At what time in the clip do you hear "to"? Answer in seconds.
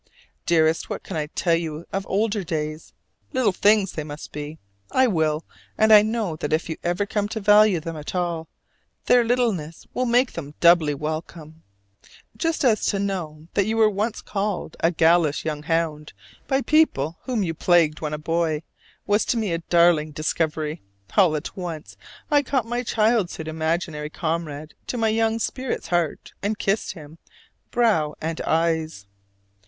7.29-7.39, 12.87-12.97, 19.25-19.37, 24.87-24.97